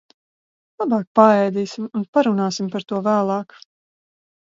[0.83, 3.59] Labāk paēdīsim un parunāsim par to vēlāk.